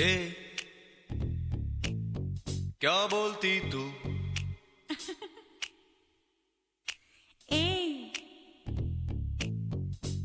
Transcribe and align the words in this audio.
ए 0.00 0.10
क्या 2.80 3.06
बोलती 3.06 3.50
तू? 3.70 3.80
ए 7.52 8.12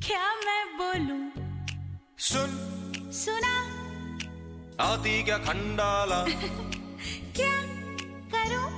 क्या 0.08 0.24
मैं 0.46 0.64
बोलू? 0.78 1.18
सुन। 2.20 2.50
सुना। 3.12 3.56
आती 4.80 5.16
क्या 5.24 5.38
खंडाला? 5.38 6.22
क्या 7.38 7.56
करूँ? 8.36 8.70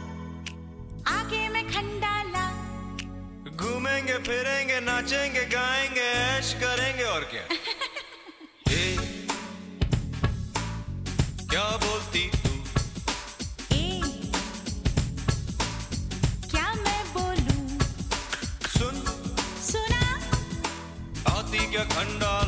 आगे 1.08 1.44
मैं 1.50 1.66
खंडाला। 1.68 2.46
घूमेंगे 3.56 4.18
फिरेंगे 4.30 4.80
नाचेंगे 4.80 5.46
गाएँगे 5.46 6.10
ऐश 6.26 6.54
करेंगे 6.64 7.04
और 7.04 7.24
क्या? 7.34 7.46
ಐಕ್ಯ 21.78 21.84
ಖಂಡಾಲ 21.96 22.47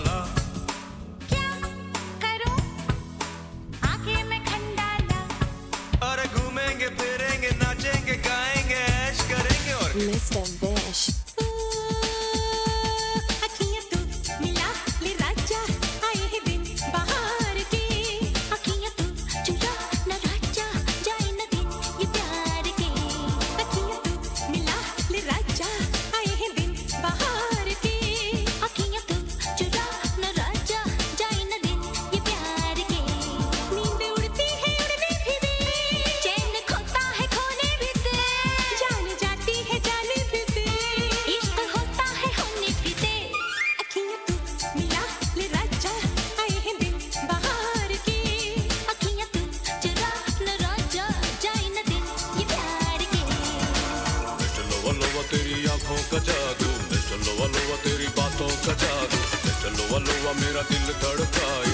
मेरा 60.41 60.61
दिल 60.71 60.87
धड़का 61.03 61.68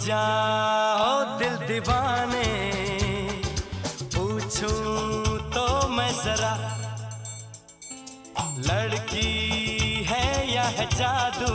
जाओ 0.00 1.38
दिल 1.38 1.56
दीवाने। 1.56 2.44
पूछू 4.04 4.68
तो 5.38 5.88
मैं 5.88 6.12
जरा, 6.24 6.54
लड़की 8.58 10.04
है 10.04 10.54
या 10.54 10.62
है 10.62 10.86
जादू? 10.86 11.52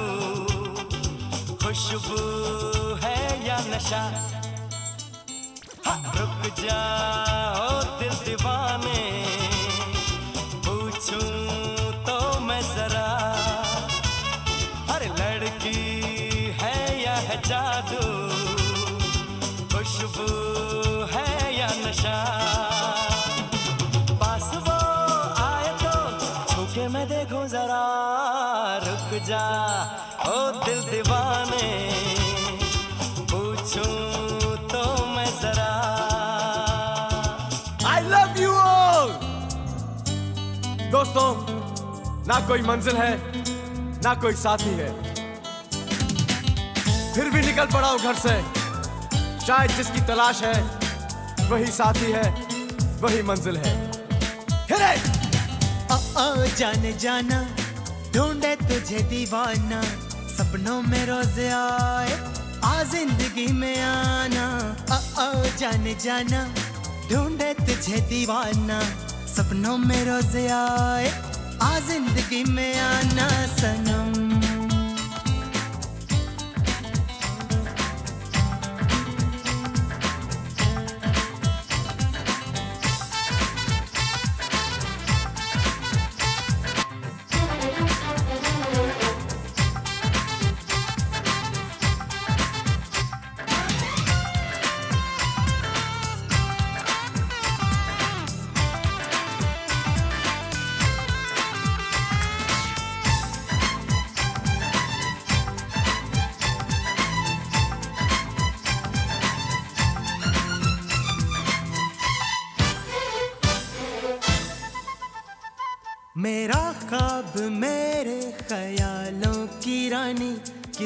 खुशबू 1.55 2.21
है 2.95 3.47
या 3.47 3.57
नशा? 3.59 4.01
हाँ, 5.85 6.13
रुक 6.15 6.53
जाओ 6.59 7.78
ना 42.29 42.39
कोई 42.47 42.61
मंजिल 42.61 42.95
है 42.95 43.13
ना 44.03 44.13
कोई 44.21 44.33
साथी 44.39 44.73
है। 44.79 44.89
फिर 47.13 47.29
भी 47.29 47.41
निकल 47.41 47.65
पड़ा 47.67 47.87
हूँ 47.87 47.99
घर 47.99 48.15
से। 48.15 48.33
शायद 49.45 49.71
जिसकी 49.77 50.01
तलाश 50.07 50.41
है 50.43 50.59
वही 51.49 51.65
साथी 51.67 52.11
है 52.11 52.27
वही 53.01 53.21
मंजिल 53.29 53.57
है। 53.57 53.71
हिरे! 54.69 54.91
आ, 55.91 55.95
आ, 55.95 56.45
जाने 56.57 56.91
जाना 57.03 57.39
ढूंढे 58.15 58.55
तुझे 58.57 58.99
दीवाना। 59.09 59.81
सपनों 60.35 60.81
में 60.81 61.05
रोज 61.05 61.39
आए 61.39 62.13
आ 62.63 62.83
ज़िंदगी 62.91 63.47
में 63.53 63.81
आना। 63.81 64.45
आ, 64.91 64.99
आ 65.23 65.57
जाने 65.57 65.95
जाना 66.05 66.43
ढूंढे 67.11 67.53
तुझे 67.65 68.01
दीवाना। 68.09 68.79
सपनों 69.35 69.77
में 69.77 70.03
रोज 70.05 70.35
आए 70.51 71.11
ज़िंदगी 71.99 72.43
में 72.53 72.79
आना 72.79 73.27
सनम। 73.55 73.98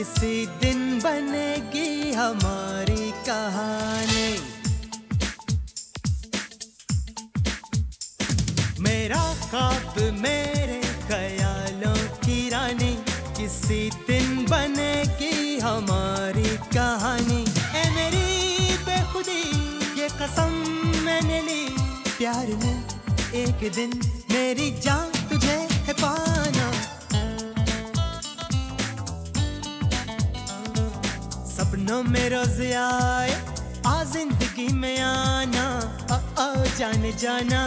किसी 0.04 0.46
दिन 0.62 0.80
बनेगी 1.00 2.12
हमारी 2.12 3.12
कहानी। 3.28 4.32
मेरा 8.80 9.22
काप 9.46 9.96
मेरे 10.20 10.82
ख्यालों 11.08 11.96
की 12.18 12.50
रानी, 12.50 12.92
किसी 13.38 13.80
दिन 14.10 14.46
बनेगी 14.46 15.60
हमारी 15.60 16.58
कहानी। 16.76 17.42
ए 17.76 17.86
मेरी 17.96 18.76
बेखुदी, 18.84 19.42
ये 20.02 20.10
कसम 20.22 20.52
मैंने 21.06 21.42
ली, 21.42 21.66
प्यार 22.18 22.48
में 22.64 22.84
एक 23.36 23.72
दिन 23.72 24.00
जाना 37.20 37.62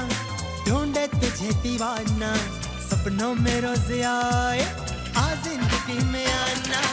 ढूंढे 0.67 1.07
तुझे 1.15 1.51
दीवाना 1.63 2.35
सपनों 2.89 3.35
में 3.35 3.61
रोज 3.61 3.91
आए 4.05 4.63
आ 5.17 5.27
ज़िंदगी 5.45 5.99
में 6.13 6.27
आना। 6.27 6.86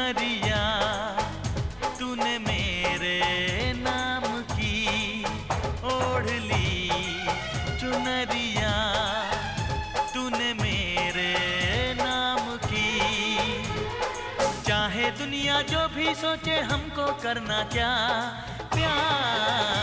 हरिया 0.00 0.60
तूने 1.98 2.38
मेरे 2.38 3.20
नाम 3.76 4.42
की 4.42 5.24
ओढ़ 5.84 6.30
ली। 6.30 7.00
चुनरिया 7.80 8.72
तूने 10.14 10.54
मेरे 10.54 11.34
नाम 12.02 12.56
की। 12.56 12.88
चाहे 14.62 15.10
दुनिया 15.10 15.62
जो 15.62 15.88
भी 15.88 16.14
सोचे, 16.14 16.60
हमको 16.60 17.06
करना 17.22 17.62
क्या? 17.62 17.92
प्यार। 18.74 19.79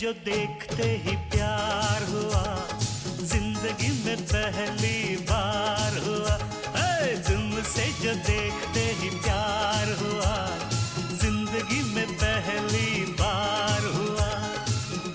जो 0.00 0.12
देखते 0.26 0.84
ही 1.04 1.14
प्यार 1.32 2.02
हुआ 2.10 2.44
ज़िंदगी 3.30 3.90
में 4.04 4.22
पहली 4.30 5.16
बार 5.30 5.98
हुआ। 6.04 6.36
तुमसे 7.26 7.84
जो 8.00 8.14
देखते 8.28 8.84
ही 9.00 9.10
प्यार 9.16 9.92
हुआ 10.00 10.36
ज़िंदगी 11.22 11.82
में 11.94 12.14
पहली 12.22 13.04
बार 13.20 13.90
हुआ। 13.96 14.30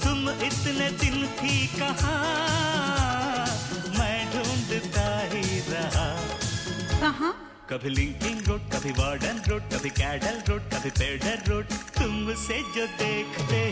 तुम 0.05 0.29
इतने 0.29 0.89
दिन 1.01 1.17
थी 1.39 1.55
कहाँ? 1.79 3.47
मैं 3.97 4.19
ढूंढता 4.35 5.07
ही 5.33 5.59
रहा। 5.71 6.07
कहा? 7.01 7.33
कभी 7.69 7.89
लिंकिंग 7.89 8.47
रोड 8.47 8.69
कभी 8.73 8.91
वार्डन 9.01 9.41
रोड 9.49 9.61
कभी 9.73 9.89
कैडल 9.99 10.41
रोड 10.49 10.69
कभी 10.73 10.89
पेडल 10.99 11.51
रोड। 11.51 11.73
तुमसे 11.97 12.61
जो 12.75 12.85
देखते 12.99 13.64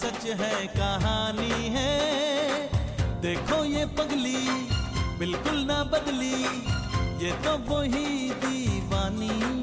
सच 0.00 0.24
है 0.40 0.66
कहानी 0.66 1.68
है। 1.68 1.92
देखो 3.22 3.64
ये 3.64 3.84
पगली 3.98 4.38
बिल्कुल 5.18 5.58
ना 5.64 5.82
बदली। 5.84 6.34
ये 7.24 7.32
तो 7.44 7.56
वही 7.68 8.30
दीवानी। 8.44 9.59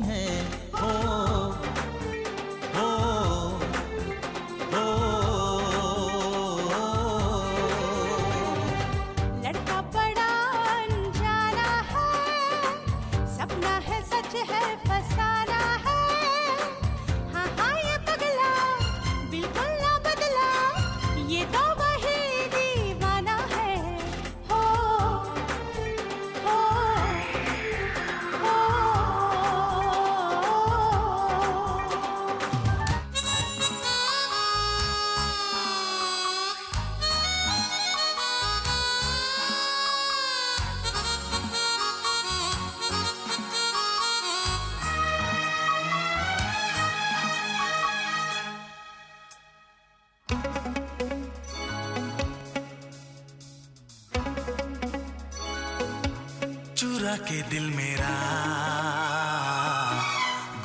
छुरा 57.08 57.18
के 57.18 57.42
दिल 57.42 57.64
मेरा। 57.64 58.14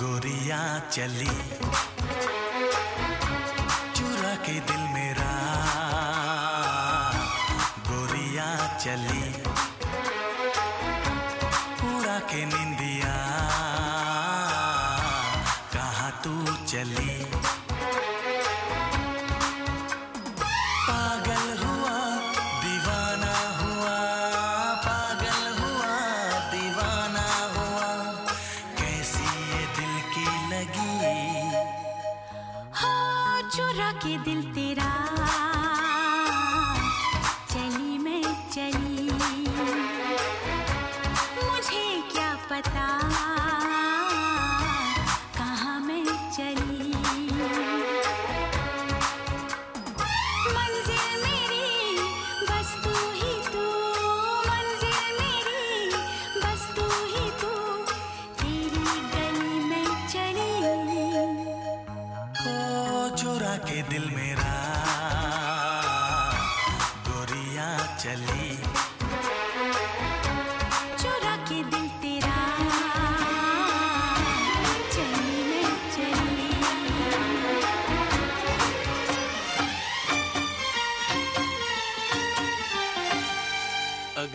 गोरिया 0.03 0.61
चली। 0.91 1.35
चुरा 3.97 4.35
के 4.35 4.61
दिल 4.61 4.82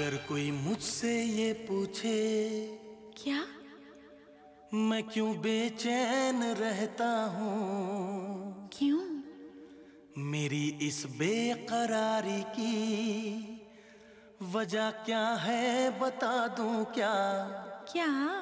अगर 0.08 0.18
कोई 0.18 0.52
मुझसे 0.52 1.24
ये 1.24 1.54
पूछे 1.54 2.20
क्या? 3.24 3.46
मैं 4.74 5.04
क्यों 5.04 5.42
बेचैन 5.42 6.44
रहता 6.44 7.24
हूँ? 7.24 8.70
क्यों? 8.74 9.22
मेरी 10.18 10.80
इस 10.82 11.06
बेकरारी 11.06 12.42
की 12.42 12.74
वजह 14.42 14.90
क्या 14.90 15.28
है 15.28 16.00
बता 16.00 16.48
दूँ 16.48 16.86
क्या? 16.86 17.44
क्या? 17.92 18.40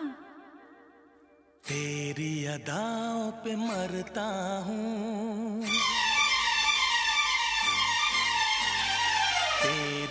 तेरी 1.67 2.45
अदाओं 2.45 3.31
पे 3.31 3.55
मरता 3.55 4.57
हूँ। 4.67 5.63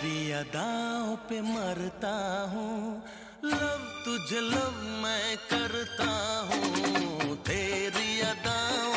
तेरी 0.05 0.31
अदाओं 0.31 1.15
पे 1.15 1.41
मरता 1.41 2.13
हूँ। 2.53 3.03
लव 3.45 3.81
तुझे 4.05 4.39
लव 4.39 4.73
मैं 5.01 5.37
करता 5.37 6.09
हूँ। 6.49 7.35
तेरी 7.37 8.21
अदाओं 8.21 8.93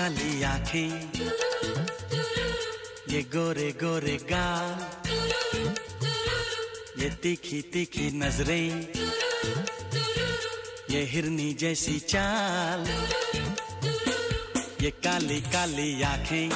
काली 0.00 0.42
आँखें। 0.42 1.12
ये 3.08 3.22
गोरे 3.22 3.72
गोरे 3.72 4.16
गाल। 4.16 4.78
ये 7.02 7.10
तीखी 7.10 7.62
तीखी 7.62 8.10
नज़रें। 8.10 8.88
ये 10.90 11.02
हिरनी 11.02 11.54
जैसी 11.54 12.00
चाल। 12.00 12.80
ये 14.82 14.90
काली 14.90 15.40
काली 15.40 16.02
आँखें। 16.02 16.50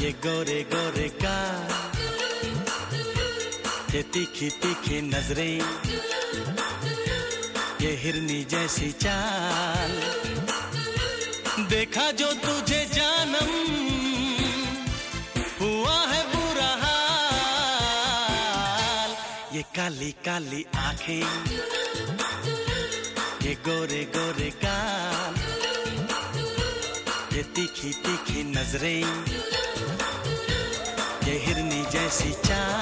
ये 0.00 0.12
गोरे 0.12 0.62
गोरे 0.62 1.08
गाल। 1.08 1.92
ये 3.96 4.02
तीखी 4.02 4.50
तीखी 4.50 5.00
नज़रें। 5.00 5.60
ये 7.80 7.96
हिरनी 7.96 8.44
जैसी 8.44 8.92
चाल। 8.92 10.37
देखा 11.70 12.06
जो 12.18 12.28
तुझे 12.42 12.78
जानम, 12.92 13.50
हुआ 15.60 15.98
है 16.10 16.22
बुरा 16.26 16.70
हाल। 16.82 17.90
ये 19.56 19.62
काली 19.76 20.10
काली 20.26 20.62
आँखें, 20.78 21.26
ये 23.44 23.52
गोरे 23.66 24.02
गोरे 24.16 24.50
गाल, 24.64 25.34
ये 27.36 27.42
तीखी 27.56 27.90
तीखी 28.04 28.40
नज़रें, 28.52 29.04
ये 31.26 31.34
हिरनी 31.46 31.82
जैसी 31.92 32.32
चाल। 32.46 32.77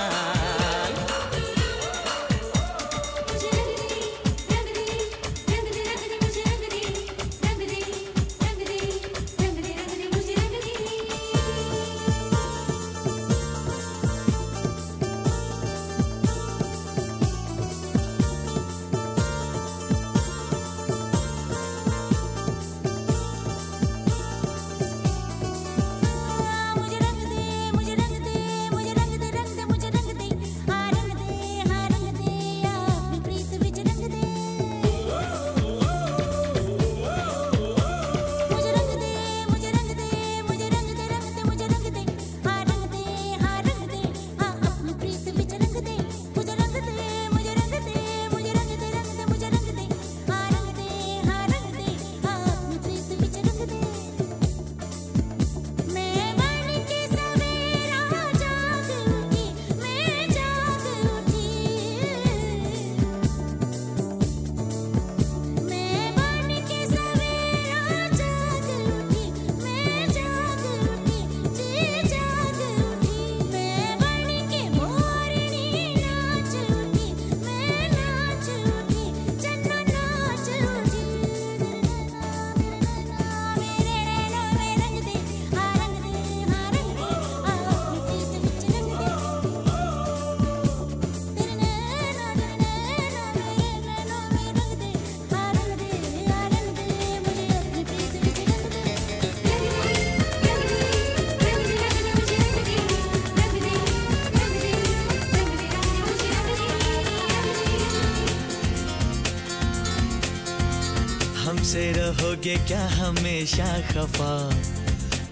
रहोगे 112.46 112.66
क्या 112.66 112.86
हमेशा 112.86 113.78
खफा? 113.78 114.50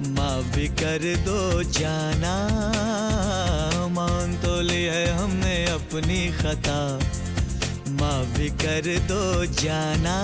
माफ़ 0.03 0.57
भी 0.57 0.69
कर 0.69 1.17
दो 1.17 1.63
जाना। 1.63 2.35
मान 3.93 4.37
तो 4.37 4.61
लिया 4.61 5.17
हमने 5.17 5.67
अपनी 5.67 6.33
खता। 6.33 6.99
माफ़ 7.89 8.39
भी 8.39 8.49
कर 8.51 8.99
दो 8.99 9.45
जाना। 9.45 10.17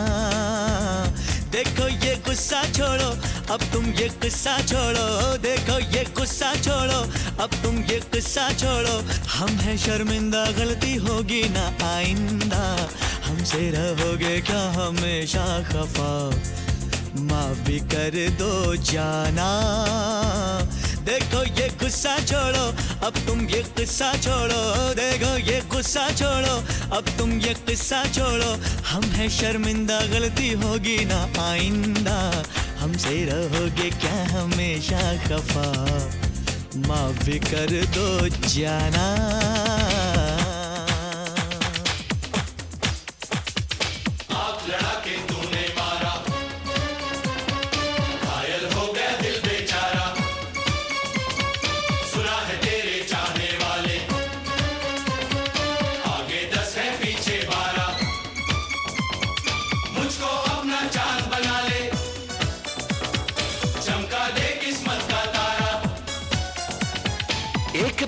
देखो 1.51 1.89
ये 1.89 2.17
गुस्सा 2.17 2.63
छोड़ो, 2.65 3.11
अब 3.55 3.61
तुम 3.73 3.87
ये 3.87 4.09
गुस्सा 4.09 4.59
छोड़ो। 4.59 5.39
देखो 5.39 5.79
ये 5.79 6.05
गुस्सा 6.19 6.55
छोड़ो, 6.55 7.01
अब 7.43 7.51
तुम 7.63 7.77
ये 7.77 8.01
गुस्सा 8.01 8.53
छोड़ो। 8.53 9.05
हम 9.29 9.49
हैं 9.49 9.79
शर्मिंदा, 9.79 10.45
गलती 10.51 10.95
होगी 10.95 11.43
ना 11.49 11.95
आइंदा। 11.95 12.91
हमसे 13.25 13.71
रहोगे 13.71 14.41
क्या 14.41 14.71
हमेशा 14.71 15.63
खफा? 15.63 16.31
माफ़ 17.17 17.59
भी 17.59 17.81
कर 17.81 18.31
दो 18.31 18.77
जाना। 18.77 19.49
देखो 21.05 21.43
ये 21.43 21.69
गुस्सा 21.69 22.19
छोड़ो, 22.19 22.65
अब 23.07 23.13
तुम 23.27 23.41
ये 23.41 23.63
गुस्सा 23.63 24.13
छोड़ो। 24.13 24.95
देखो 24.95 25.39
ये 25.39 25.61
गुस्सा 25.61 26.11
छोड़ो, 26.11 26.55
अब 26.97 27.05
तुम 27.19 27.41
ये 27.41 27.55
गुस्सा 27.55 28.05
छोड़ो। 28.05 28.59
हम 28.89 29.03
हैं 29.03 29.29
शर्मिंदा, 29.29 30.01
गलती 30.01 30.51
होगी 30.53 31.05
ना 31.05 31.51
आइंदा। 31.51 32.45
हमसे 32.79 33.25
रहोगे 33.25 33.91
क्या 33.91 34.41
हमेशा 34.41 35.17
खफा? 35.17 35.97
माफ़ 36.77 37.25
भी 37.25 37.39
कर 37.39 37.87
दो 37.87 38.29
जाना। 38.49 39.07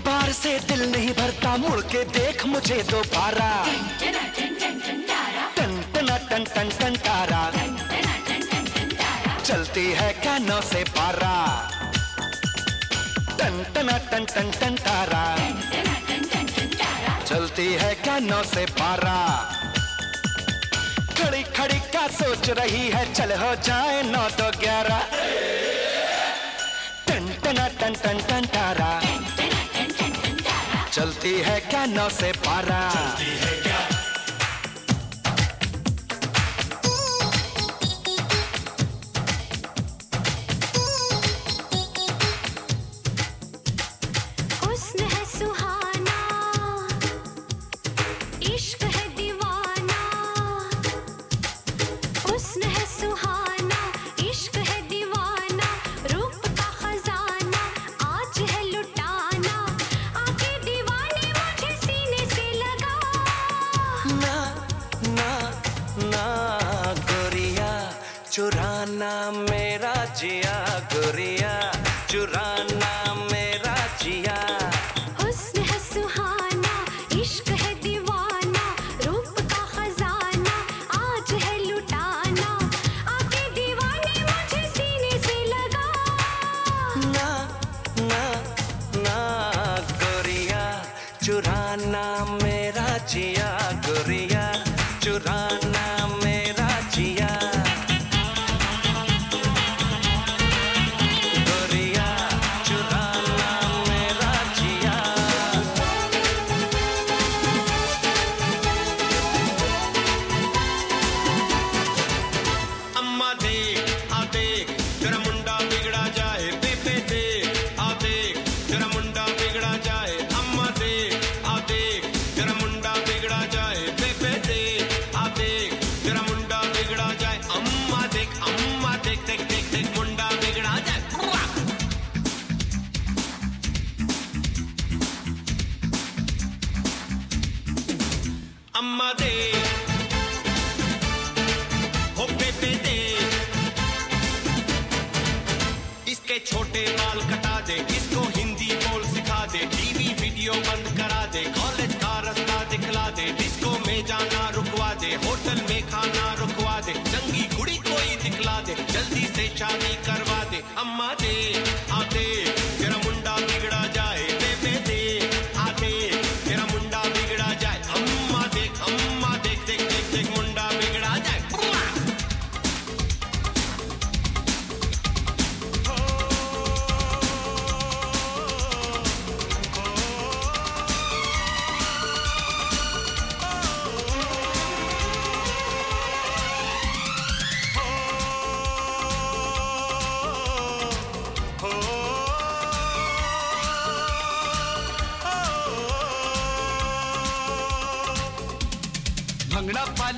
बार 0.07 0.33
से 0.33 0.59
दिल 0.69 0.83
नहीं 0.91 1.13
भरता 1.19 1.57
मुड़ 1.63 1.81
के 1.93 2.05
देख 2.17 2.45
मुझे 2.47 2.83
दोबारा 2.91 3.51
टन 5.57 5.73
टना 5.95 6.17
टन 6.31 6.45
टन 6.55 6.69
टन 6.81 6.97
तारा 7.07 7.43
चलती 9.45 9.87
है 10.01 10.13
कानों 10.25 10.61
से 10.71 10.83
पारा 10.97 11.35
टन 13.39 13.63
टना 13.75 13.97
टन 14.11 14.25
टन 14.35 14.51
टन 14.61 14.75
तारा 14.87 15.25
चलती 17.27 17.67
है 17.83 17.95
कानों 18.05 18.43
से 18.53 18.65
पारा 18.79 19.19
खड़ी 21.19 21.43
खड़ी 21.57 21.79
क्या 21.91 22.07
सोच 22.21 22.49
रही 22.59 22.89
है 22.95 23.05
चल 23.13 23.33
हो 23.43 23.55
जाए 23.69 24.03
नौ 24.11 24.29
तो 24.39 24.51
ग्यारह 24.61 25.03
टन 27.07 27.29
टना 27.45 27.67
टन 27.81 27.95
टन 28.05 28.21
टन 28.31 28.47
तारा 28.57 28.91
चलती 31.23 31.41
है 31.41 31.59
क्या 31.71 31.85
नौ 31.87 32.09
से 32.11 32.31
पारा। 32.43 32.83
हुस्न 32.91 33.62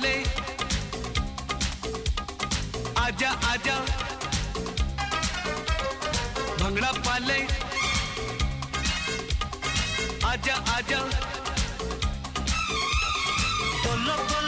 ले 0.05 0.15
आजा 3.05 3.29
आजा 3.51 3.75
भंगड़ा 6.61 6.91
पा 7.07 7.17
ले 7.27 7.39
आजा 10.31 10.55
आजा 10.75 10.99
बोलो 13.83 14.15
बोलो 14.31 14.44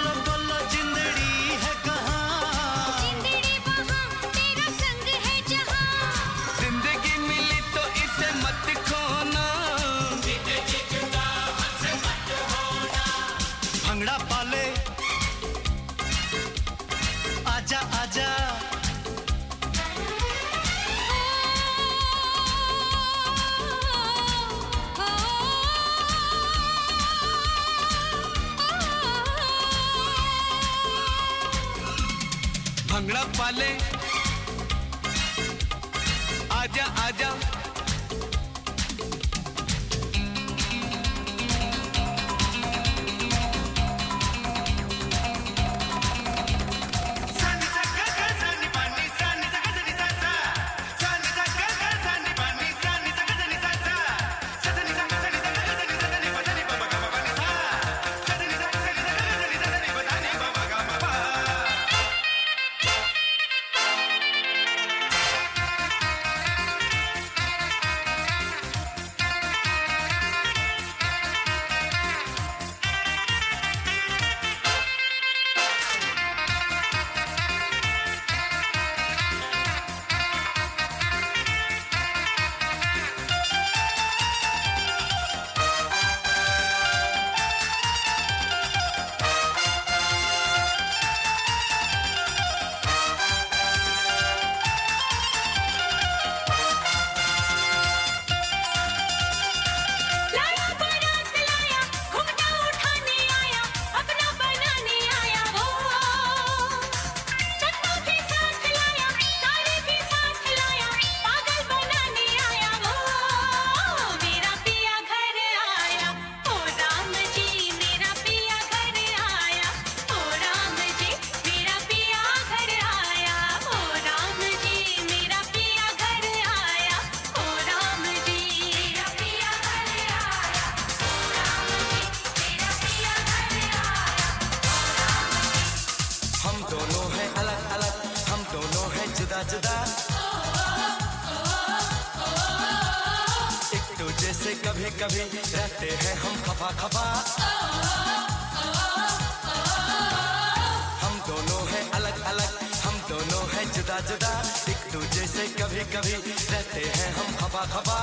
जुदा 153.88 154.00
जुदा 154.00 154.32
एक 154.70 154.80
दूजे 154.92 155.28
से 155.28 155.44
कभी 155.48 155.84
कभी 155.96 156.14
रहते 156.52 156.82
हैं 156.96 157.12
हम 157.16 157.36
खबा 157.36 157.62
खबा 157.66 158.00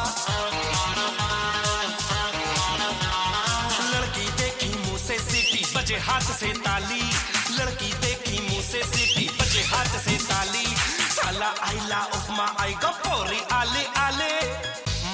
लड़की 3.93 4.27
देखी 4.31 4.71
मुँह 4.79 4.99
से 4.99 5.19
सीटी, 5.19 5.63
बजे 5.77 5.99
हाथ 5.99 6.21
से 6.21 6.53
ताली। 6.53 7.03
लड़की 7.59 7.93
देखी 7.93 8.39
मुँह 8.49 8.63
से 8.63 8.83
सीटी, 8.83 9.29
बजे 9.41 9.63
हाथ 9.63 10.01
से 10.01 10.17
ताली। 10.17 10.67
साला 11.17 11.51
आईला, 11.61 12.01
उपमा 12.05 12.57
आई 12.61 12.73
गपोरी 12.73 13.41
आले 13.53 13.85
आले। 13.85 14.35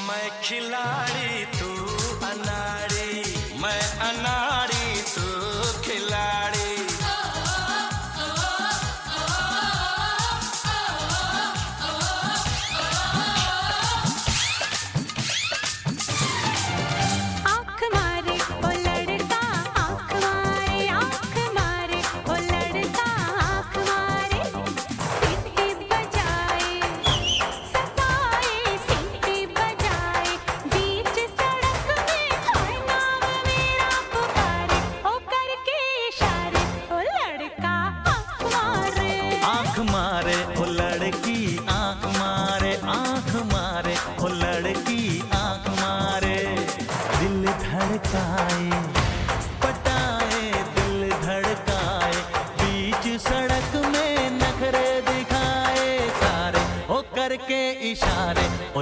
मैं 0.06 0.42
खिलाड़ी, 0.42 1.44
तू 1.58 1.70
अनाड़ी। 2.26 3.22
मैं 3.58 3.82
अनाड़ी। 3.98 4.49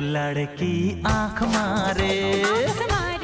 लड़की 0.01 1.03
आँख 1.07 1.42
मारे। 1.42 2.42
आँख 2.42 2.92
मारे। 2.92 3.17